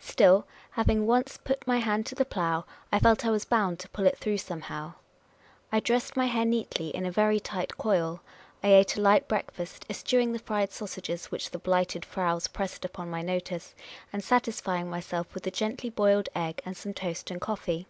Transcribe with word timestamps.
Still, 0.00 0.46
having 0.70 1.06
once 1.06 1.36
put 1.44 1.66
my 1.66 1.76
hand 1.80 2.06
to 2.06 2.14
the 2.14 2.24
plough, 2.24 2.64
I 2.90 2.98
felt 2.98 3.26
I 3.26 3.30
was 3.30 3.44
bound 3.44 3.78
to 3.80 3.90
pull 3.90 4.06
it 4.06 4.16
through 4.16 4.38
somehow. 4.38 4.94
I 5.70 5.80
dressed 5.80 6.16
my 6.16 6.24
hair 6.24 6.46
neatly, 6.46 6.88
in 6.94 7.04
a 7.04 7.10
very 7.10 7.38
tight 7.38 7.76
coil. 7.76 8.22
I 8.62 8.68
ate 8.68 8.96
a 8.96 9.02
light 9.02 9.28
breakfast, 9.28 9.84
eschewing 9.90 10.32
the 10.32 10.38
fried 10.38 10.72
sausages 10.72 11.26
which 11.26 11.50
the 11.50 11.58
Blighted 11.58 12.06
Fraus 12.06 12.48
pressed 12.48 12.86
upon 12.86 13.10
my 13.10 13.20
notice, 13.20 13.74
and 14.14 14.24
satisfying 14.24 14.88
myself 14.88 15.34
with 15.34 15.46
a 15.46 15.50
gently 15.50 15.90
boiled 15.90 16.30
egg 16.34 16.62
and 16.64 16.74
.some 16.74 16.94
toast 16.94 17.30
and 17.30 17.42
coffee. 17.42 17.86